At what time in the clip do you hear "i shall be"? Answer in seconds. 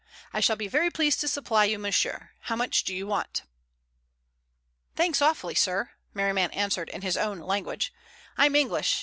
0.33-0.67